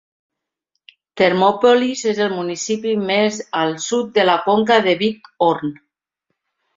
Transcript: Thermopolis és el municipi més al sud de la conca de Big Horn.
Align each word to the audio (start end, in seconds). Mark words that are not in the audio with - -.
Thermopolis 1.21 1.99
és 2.11 2.21
el 2.27 2.31
municipi 2.37 2.93
més 3.01 3.37
al 3.65 3.75
sud 3.89 4.09
de 4.15 4.25
la 4.31 4.39
conca 4.47 4.79
de 4.89 4.95
Big 5.03 5.31
Horn. 5.49 5.75